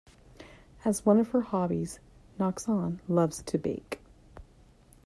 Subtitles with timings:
[0.83, 1.99] As one of her hobbies,
[2.39, 3.99] Noxon loves to bake.